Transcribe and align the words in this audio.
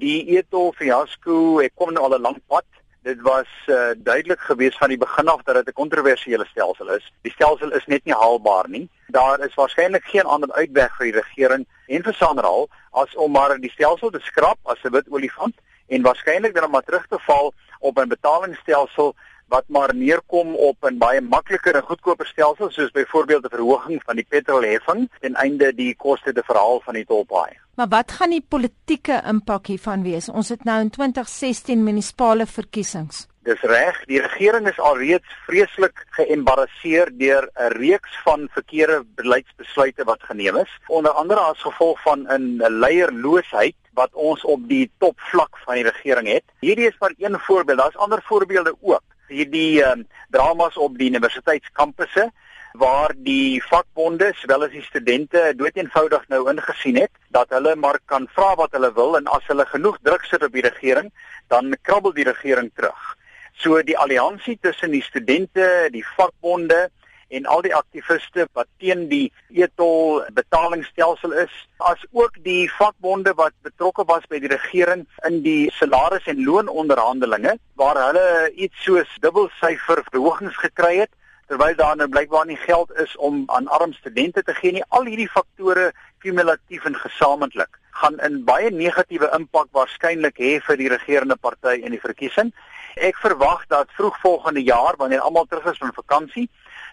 Die 0.00 0.38
etol 0.38 0.70
fiasco 0.78 1.58
het 1.60 1.74
kom 1.76 1.90
nou 1.92 2.06
al 2.06 2.14
'n 2.16 2.22
lang 2.26 2.38
pad. 2.48 2.64
Dit 3.02 3.20
was 3.20 3.48
uh, 3.66 3.90
duidelik 3.96 4.40
gewees 4.40 4.76
van 4.76 4.88
die 4.88 4.98
begin 4.98 5.28
af 5.28 5.42
dat 5.42 5.54
dit 5.54 5.68
'n 5.68 5.80
kontroversiële 5.80 6.46
stelsel 6.46 6.88
is. 6.96 7.12
Die 7.22 7.32
stelsel 7.32 7.72
is 7.72 7.86
net 7.86 8.04
nie 8.04 8.14
haalbaar 8.14 8.68
nie. 8.68 8.88
Daar 9.06 9.40
is 9.40 9.54
waarskynlik 9.54 10.04
geen 10.04 10.24
ander 10.24 10.52
uitweg 10.52 10.96
vir 10.96 11.06
die 11.06 11.20
regering 11.20 11.66
en 11.86 12.02
vir 12.02 12.14
Sanral 12.14 12.68
as 12.90 13.14
om 13.14 13.32
maar 13.32 13.58
die 13.58 13.70
stelsel 13.70 14.10
te 14.10 14.20
skrap 14.20 14.58
as 14.62 14.82
'n 14.84 14.92
wit 14.92 15.10
olifant 15.10 15.56
en 15.88 16.02
waarskynlik 16.02 16.54
dan 16.54 16.70
maar 16.70 16.84
terug 16.84 17.06
te 17.06 17.18
val 17.18 17.52
op 17.80 17.98
'n 17.98 18.08
betalingsstelsel 18.08 19.14
wat 19.50 19.64
maar 19.66 19.94
neerkom 19.94 20.54
op 20.54 20.76
'n 20.90 20.98
baie 20.98 21.20
makliker 21.20 21.74
en 21.74 21.88
goedkoper 21.90 22.26
stelsel 22.26 22.70
soos 22.70 22.90
byvoorbeeld 22.90 23.44
'n 23.44 23.56
verhoging 23.56 24.02
van 24.04 24.16
die 24.16 24.26
petrolheffing 24.28 25.10
ten 25.20 25.34
einde 25.34 25.74
die 25.74 25.94
koste 25.96 26.32
te 26.32 26.42
verhaal 26.46 26.80
van 26.84 26.94
die 26.94 27.04
tolpaai. 27.04 27.52
Maar 27.74 27.88
wat 27.88 28.12
gaan 28.12 28.30
die 28.30 28.44
politieke 28.48 29.22
impak 29.26 29.66
hiervan 29.66 30.02
wees? 30.02 30.28
Ons 30.28 30.48
het 30.48 30.64
nou 30.64 30.80
in 30.80 30.90
2016 30.90 31.82
munisipale 31.84 32.46
verkiesings. 32.46 33.26
Dis 33.42 33.60
reg, 33.60 34.04
die 34.04 34.20
regering 34.20 34.68
is 34.68 34.78
alreeds 34.78 35.26
vreeslik 35.46 36.06
geëmbarrasseer 36.10 37.08
deur 37.18 37.48
'n 37.56 37.72
reeks 37.72 38.18
van 38.24 38.48
verkeerde 38.52 39.04
beleidsbesluite 39.14 40.04
wat 40.04 40.22
geneem 40.22 40.56
is, 40.56 40.78
onder 40.86 41.10
andere 41.10 41.40
as 41.40 41.62
gevolg 41.62 42.02
van 42.02 42.26
'n 42.28 42.62
leierloosheid 42.68 43.76
wat 43.94 44.14
ons 44.14 44.44
op 44.44 44.68
die 44.68 44.90
topvlak 44.98 45.58
van 45.64 45.74
die 45.74 45.84
regering 45.84 46.28
het. 46.28 46.44
Hierdie 46.60 46.86
is 46.86 46.98
maar 46.98 47.14
een 47.18 47.38
voorbeeld, 47.38 47.78
daar's 47.78 47.96
ander 47.96 48.22
voorbeelde 48.22 48.74
ook 48.80 49.02
hierdie 49.30 49.82
um, 49.86 50.06
dramas 50.34 50.76
op 50.76 50.98
die 50.98 51.08
universiteitskampusse 51.10 52.30
waar 52.78 53.14
die 53.16 53.62
vakbonde 53.66 54.30
sowel 54.38 54.66
as 54.66 54.74
die 54.74 54.84
studente 54.86 55.40
doeteenvoudig 55.58 56.28
nou 56.30 56.44
ingesien 56.52 57.00
het 57.02 57.10
dat 57.34 57.50
hulle 57.56 57.74
maar 57.76 57.98
kan 58.06 58.28
vra 58.36 58.52
wat 58.60 58.76
hulle 58.76 58.92
wil 58.94 59.16
en 59.18 59.26
as 59.26 59.46
hulle 59.50 59.66
genoeg 59.72 59.98
druk 60.06 60.26
sit 60.28 60.44
op 60.46 60.54
die 60.54 60.66
regering 60.66 61.10
dan 61.50 61.74
krabbel 61.82 62.14
die 62.14 62.28
regering 62.28 62.70
terug. 62.74 63.16
So 63.58 63.82
die 63.82 63.98
alliansie 63.98 64.56
tussen 64.62 64.94
die 64.94 65.02
studente, 65.02 65.88
die 65.92 66.04
vakbonde 66.16 66.88
en 67.30 67.46
al 67.46 67.62
die 67.62 67.74
aktiviste 67.74 68.46
wat 68.58 68.68
teen 68.82 69.06
die 69.08 69.32
etol 69.54 70.24
betalingsstelsel 70.36 71.32
is, 71.44 71.52
as 71.78 72.02
ook 72.10 72.36
die 72.44 72.70
vakbonde 72.78 73.34
wat 73.38 73.54
betrokke 73.66 74.04
was 74.06 74.26
by 74.28 74.40
die 74.42 74.50
regering 74.52 75.06
in 75.28 75.40
die 75.46 75.70
salaris 75.78 76.26
en 76.30 76.44
loononderhandelinge 76.44 77.56
waar 77.80 78.00
hulle 78.08 78.50
iets 78.54 78.84
soos 78.84 79.16
dubbelsyfer 79.24 80.04
verhogings 80.10 80.58
gekry 80.64 80.96
het 81.04 81.14
terwyl 81.50 81.74
daar 81.74 81.96
nou 81.98 82.06
blykbaar 82.08 82.46
nie 82.46 82.58
geld 82.62 82.92
is 83.02 83.16
om 83.16 83.42
aan 83.50 83.66
arm 83.74 83.92
studente 83.92 84.42
te 84.42 84.54
gee 84.54 84.72
nie. 84.72 84.84
Al 84.94 85.08
hierdie 85.10 85.30
faktore 85.30 85.88
kumulatief 86.22 86.84
en 86.86 86.94
gesamentlik 86.94 87.78
gaan 88.00 88.20
'n 88.22 88.44
baie 88.44 88.70
negatiewe 88.70 89.30
impak 89.38 89.68
waarskynlik 89.72 90.38
hê 90.38 90.52
vir 90.66 90.76
die 90.76 90.88
regerende 90.88 91.36
party 91.36 91.74
in 91.82 91.90
die 91.90 92.04
verkiesing. 92.06 92.52
Ek 92.96 93.16
verwag 93.16 93.66
dat 93.66 93.88
vroeg 93.96 94.20
volgende 94.20 94.62
jaar 94.62 94.94
wanneer 94.96 95.20
almal 95.20 95.46
terug 95.46 95.66
is 95.72 95.78
van 95.78 95.92
vakansie, 95.92 96.48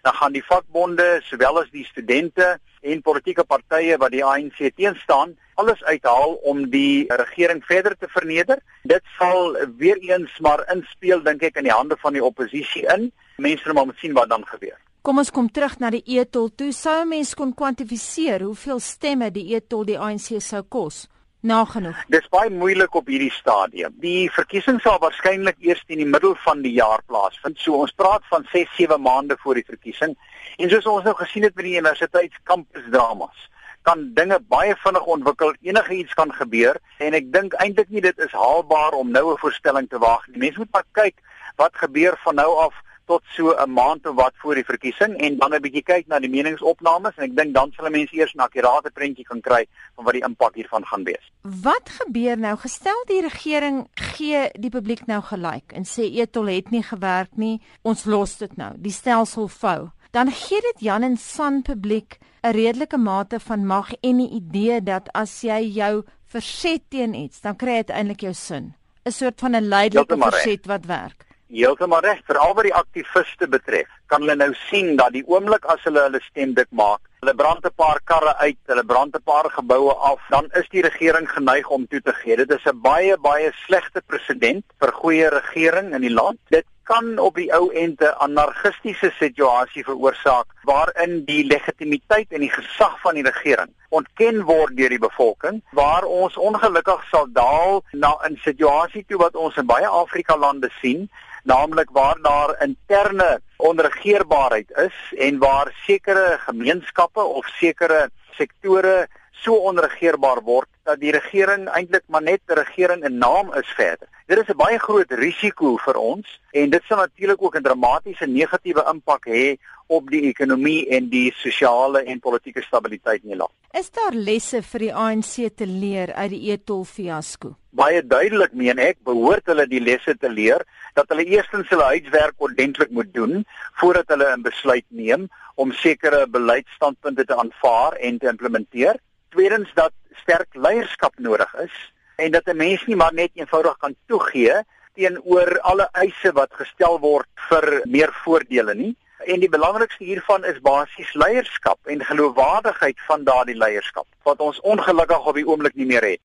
dan 0.07 0.15
gaan 0.15 0.31
die 0.31 0.45
vakbonde 0.45 1.19
sowel 1.27 1.59
as 1.59 1.71
die 1.73 1.83
studente 1.85 2.53
en 2.87 3.01
politieke 3.03 3.43
partye 3.43 3.97
wat 3.99 4.13
die 4.13 4.23
ANC 4.23 4.61
teenstaan, 4.77 5.33
alles 5.59 5.81
uithaal 5.83 6.37
om 6.47 6.61
die 6.71 7.07
regering 7.09 7.59
verder 7.67 7.97
te 7.99 8.07
verneder. 8.13 8.61
Dit 8.87 9.03
sal 9.17 9.57
weer 9.81 9.99
eens 10.05 10.31
maar 10.39 10.63
inspel 10.71 11.23
dink 11.25 11.43
ek 11.43 11.59
in 11.59 11.67
die 11.67 11.75
hande 11.75 11.97
van 11.99 12.15
die 12.15 12.23
oppositie 12.23 12.85
in. 12.93 13.09
Mense 13.43 13.73
moet 13.73 13.89
maar 13.89 13.99
sien 13.99 14.15
wat 14.15 14.31
dan 14.31 14.47
gebeur. 14.47 14.77
Kom 15.03 15.19
ons 15.19 15.31
kom 15.31 15.51
terug 15.51 15.75
na 15.83 15.91
die 15.91 16.03
etol. 16.15 16.47
Toe 16.55 16.71
sou 16.75 17.01
mense 17.09 17.35
kon 17.35 17.51
kwantifiseer 17.57 18.47
hoeveel 18.47 18.79
stemme 18.79 19.31
die 19.35 19.49
etol 19.59 19.83
die 19.87 19.99
ANC 19.99 20.37
sou 20.43 20.63
kos. 20.63 21.03
Nagenoeg. 21.45 21.99
Dis 22.09 22.25
baie 22.33 22.49
moeilik 22.49 22.95
op 22.97 23.09
hierdie 23.11 23.31
stadium. 23.31 23.93
Die 24.01 24.25
verkiesing 24.33 24.79
sal 24.81 24.97
waarskynlik 25.03 25.59
eers 25.61 25.83
in 25.85 26.01
die 26.01 26.07
middel 26.09 26.33
van 26.41 26.63
die 26.63 26.73
jaar 26.73 27.03
plaasvind. 27.05 27.59
So 27.61 27.77
ons 27.83 27.93
praat 27.93 28.25
van 28.31 28.47
6-7 28.49 28.97
maande 29.01 29.37
voor 29.43 29.59
die 29.59 29.67
verkiesing. 29.67 30.15
En 30.57 30.73
soos 30.73 30.89
ons 30.89 31.05
nou 31.05 31.13
gesien 31.19 31.45
het 31.45 31.53
met 31.55 31.67
die 31.67 31.75
universiteitskampusdramas, 31.77 33.45
kan 33.85 34.01
dinge 34.17 34.39
baie 34.49 34.73
vinnig 34.81 35.05
ontwikkel. 35.05 35.53
Enige 35.61 35.93
iets 35.99 36.17
kan 36.17 36.33
gebeur 36.33 36.81
en 36.97 37.13
ek 37.13 37.29
dink 37.31 37.53
eintlik 37.61 37.93
nie 37.93 38.01
dit 38.01 38.25
is 38.25 38.33
haalbaar 38.33 38.97
om 38.97 39.13
nou 39.13 39.31
'n 39.33 39.37
voorstelling 39.37 39.89
te 39.89 40.01
waag 40.01 40.25
nie. 40.27 40.39
Mense 40.39 40.59
moet 40.59 40.73
maar 40.73 40.89
kyk 40.91 41.21
wat 41.55 41.77
gebeur 41.77 42.17
van 42.25 42.35
nou 42.35 42.49
af 42.65 42.73
tot 43.07 43.23
so 43.35 43.55
'n 43.55 43.71
maand 43.71 44.05
of 44.07 44.15
wat 44.15 44.33
voor 44.41 44.55
die 44.55 44.65
verkiesing 44.65 45.17
en 45.17 45.37
dan 45.37 45.53
'n 45.53 45.61
bietjie 45.61 45.83
kyk 45.83 46.07
na 46.07 46.19
die 46.19 46.29
meningsopnames 46.29 47.15
en 47.17 47.23
ek 47.23 47.35
dink 47.35 47.53
dan 47.53 47.71
sal 47.71 47.89
mense 47.89 48.15
eers 48.15 48.33
'n 48.35 48.45
akkurate 48.47 48.91
prentjie 48.91 49.25
kan 49.25 49.41
kry 49.41 49.65
van 49.95 50.05
wat 50.05 50.13
die 50.13 50.23
impak 50.23 50.55
hiervan 50.55 50.85
gaan 50.85 51.03
wees. 51.03 51.31
Wat 51.41 51.89
gebeur 51.89 52.37
nou 52.37 52.55
gestel 52.57 53.03
die 53.07 53.21
regering 53.21 53.87
gee 53.93 54.49
die 54.53 54.69
publiek 54.69 55.05
nou 55.07 55.21
gelyk 55.21 55.73
en 55.73 55.83
sê 55.83 56.03
Etol 56.03 56.45
het 56.45 56.71
nie 56.71 56.83
gewerk 56.83 57.35
nie, 57.35 57.61
ons 57.81 58.05
los 58.05 58.37
dit 58.37 58.57
nou, 58.57 58.73
die 58.77 58.91
stelsel 58.91 59.47
vou. 59.47 59.89
Dan 60.11 60.31
gee 60.31 60.61
dit 60.61 60.79
Jan 60.79 61.03
en 61.03 61.17
San 61.17 61.61
publiek 61.61 62.19
'n 62.43 62.51
redelike 62.51 62.97
mate 62.97 63.39
van 63.39 63.65
mag 63.65 63.93
en 64.01 64.17
'n 64.17 64.33
idee 64.33 64.81
dat 64.81 65.09
as 65.13 65.41
jy 65.41 65.61
jou 65.73 66.03
verset 66.25 66.81
teen 66.89 67.13
iets, 67.13 67.41
dan 67.41 67.55
kry 67.55 67.75
dit 67.75 67.89
eintlik 67.89 68.21
jou 68.21 68.33
sin. 68.33 68.73
'n 69.05 69.11
soort 69.11 69.39
van 69.39 69.55
'n 69.55 69.67
leidelike 69.67 70.17
verset 70.17 70.65
wat 70.65 70.85
werk. 70.85 71.26
Heeltemal 71.49 72.01
reg, 72.03 72.19
veral 72.27 72.53
wat 72.57 72.65
die 72.67 72.75
aktiviste 72.75 73.47
betref. 73.47 73.87
Kan 74.11 74.25
hulle 74.25 74.35
nou 74.35 74.53
sien 74.67 74.95
dat 74.99 75.13
die 75.15 75.23
oomblik 75.27 75.65
as 75.71 75.83
hulle 75.87 76.03
hulle 76.03 76.19
stem 76.25 76.53
dik 76.57 76.67
maak, 76.75 76.99
hulle 77.21 77.35
brand 77.39 77.65
'n 77.65 77.71
paar 77.75 77.99
karre 78.03 78.33
uit, 78.43 78.59
hulle 78.67 78.83
brand 78.83 79.15
'n 79.15 79.23
paar 79.23 79.49
geboue 79.49 79.93
af, 80.11 80.19
dan 80.29 80.49
is 80.59 80.67
die 80.69 80.81
regering 80.81 81.29
geneig 81.29 81.69
om 81.69 81.87
toe 81.87 82.01
te 82.01 82.13
gee. 82.13 82.35
Dit 82.35 82.51
is 82.51 82.65
'n 82.65 82.81
baie 82.81 83.17
baie 83.17 83.51
slegte 83.65 84.01
presedent 84.01 84.65
vir 84.79 84.91
goeie 84.91 85.29
regering 85.29 85.93
in 85.93 86.01
die 86.01 86.13
land. 86.13 86.37
Dit 86.49 86.65
kan 86.83 87.17
op 87.19 87.35
die 87.35 87.51
ou 87.53 87.69
end 87.71 88.01
'n 88.01 88.15
anargistiese 88.25 89.11
situasie 89.19 89.83
veroorsaak 89.83 90.47
waarin 90.63 91.25
die 91.25 91.43
legitimiteit 91.45 92.31
en 92.31 92.39
die 92.39 92.51
gesag 92.59 92.99
van 93.01 93.13
die 93.13 93.23
regering 93.23 93.71
ontken 93.89 94.43
word 94.43 94.77
deur 94.77 94.89
die 94.89 95.05
bevolking 95.07 95.61
waar 95.71 96.03
ons 96.03 96.37
ongelukkig 96.37 97.03
sal 97.11 97.27
daal 97.31 97.83
na 97.91 98.11
'n 98.29 98.39
situasie 98.43 99.05
toe 99.07 99.17
wat 99.17 99.35
ons 99.35 99.57
in 99.57 99.65
baie 99.65 99.87
Afrika 99.87 100.37
lande 100.37 100.69
sien 100.81 101.09
naamlik 101.47 101.89
waar 101.95 102.19
daar 102.21 102.55
interne 102.63 103.39
onregeerbaarheid 103.57 104.71
is 104.85 104.97
en 105.27 105.39
waar 105.39 105.71
sekere 105.85 106.37
gemeenskappe 106.47 107.23
of 107.23 107.47
sekere 107.59 108.09
sektore 108.37 109.07
so 109.43 109.55
onregeerbaar 109.69 110.41
word 110.43 110.69
dat 110.87 110.99
die 110.99 111.11
regering 111.15 111.67
eintlik 111.69 112.03
maar 112.07 112.23
net 112.23 112.41
'n 112.47 112.59
regering 112.59 113.03
in 113.03 113.17
naam 113.17 113.53
is 113.53 113.69
verder. 113.79 114.07
Dit 114.27 114.37
is 114.37 114.49
'n 114.49 114.57
baie 114.57 114.79
groot 114.79 115.11
risiko 115.11 115.77
vir 115.77 115.97
ons 115.97 116.27
en 116.51 116.69
dit 116.69 116.83
sal 116.87 116.97
natuurlik 116.97 117.41
ook 117.41 117.55
'n 117.55 117.63
dramatiese 117.63 118.27
negatiewe 118.27 118.83
impak 118.93 119.25
hê 119.25 119.57
op 119.87 120.09
die 120.09 120.21
ekonomie 120.27 120.87
en 120.89 121.09
die 121.09 121.33
sosiale 121.35 122.03
en 122.03 122.19
politieke 122.19 122.61
stabiliteit 122.61 123.23
in 123.23 123.29
die 123.29 123.37
land. 123.37 123.51
Is 123.71 123.89
daar 123.91 124.13
lesse 124.13 124.61
vir 124.61 124.79
die 124.79 124.93
ANC 124.93 125.55
te 125.55 125.65
leer 125.65 126.13
uit 126.13 126.29
die 126.29 126.51
Etol 126.51 126.83
fiasco? 126.83 127.55
Baie 127.77 127.99
duidelik 128.01 128.55
meen 128.57 128.79
ek 128.81 128.97
behoort 129.05 129.49
hulle 129.51 129.67
die 129.69 129.81
lesse 129.83 130.15
te 130.17 130.29
leer 130.33 130.63
dat 130.97 131.11
hulle 131.13 131.27
eerstens 131.29 131.67
hulle 131.69 131.85
huiswerk 131.91 132.45
ordentlik 132.47 132.89
moet 132.89 133.11
doen 133.13 133.43
voordat 133.81 134.09
hulle 134.13 134.29
'n 134.33 134.45
besluit 134.47 134.85
neem 134.89 135.27
om 135.55 135.73
sekere 135.81 136.25
beleidsstandpunte 136.37 137.25
te 137.25 137.35
aanvaar 137.35 137.93
en 138.07 138.17
te 138.17 138.29
implementeer. 138.33 138.97
Tweedens 139.29 139.69
dat 139.75 139.93
sterk 140.23 140.49
leierskap 140.55 141.13
nodig 141.19 141.53
is 141.65 141.75
en 142.15 142.31
dat 142.31 142.49
'n 142.49 142.57
mens 142.57 142.85
nie 142.85 142.95
maar 142.95 143.13
net 143.13 143.31
eenvoudig 143.33 143.77
kan 143.77 143.95
toegee 144.07 144.55
teenoor 144.95 145.59
alle 145.59 145.87
eise 145.91 146.31
wat 146.33 146.53
gestel 146.53 146.99
word 146.99 147.29
vir 147.49 147.81
meer 147.85 148.11
voordele 148.23 148.73
nie. 148.73 148.95
En 149.25 149.39
die 149.39 149.49
belangrikste 149.49 150.03
hiervan 150.03 150.45
is 150.45 150.59
basies 150.61 151.13
leierskap 151.13 151.77
en 151.85 152.05
geloofwaardigheid 152.05 152.97
van 153.07 153.23
daardie 153.23 153.57
leierskap 153.57 154.07
wat 154.23 154.39
ons 154.39 154.59
ongelukkig 154.61 155.25
op 155.25 155.35
die 155.35 155.47
oomblik 155.47 155.75
nie 155.75 155.85
meer 155.85 156.05
het. 156.05 156.21